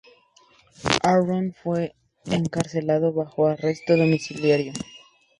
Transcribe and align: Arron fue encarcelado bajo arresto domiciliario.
Arron 1.03 1.53
fue 1.53 1.93
encarcelado 2.25 3.13
bajo 3.13 3.45
arresto 3.47 3.95
domiciliario. 3.95 4.73